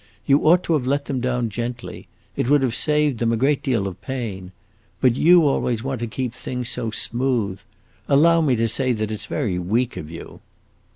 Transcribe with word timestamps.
You 0.25 0.39
ought 0.47 0.63
to 0.63 0.73
have 0.73 0.87
let 0.87 1.05
them 1.05 1.19
down 1.21 1.51
gently; 1.51 2.07
it 2.35 2.49
would 2.49 2.63
have 2.63 2.73
saved 2.73 3.19
them 3.19 3.31
a 3.31 3.37
great 3.37 3.61
deal 3.61 3.85
of 3.85 4.01
pain. 4.01 4.51
But 4.99 5.15
you 5.15 5.45
always 5.45 5.83
want 5.83 5.99
to 5.99 6.07
keep 6.07 6.33
things 6.33 6.69
so 6.69 6.89
smooth! 6.89 7.59
Allow 8.09 8.41
me 8.41 8.55
to 8.55 8.67
say 8.67 8.93
that 8.93 9.11
it 9.11 9.19
's 9.21 9.27
very 9.27 9.59
weak 9.59 9.97
of 9.97 10.09
you." 10.09 10.39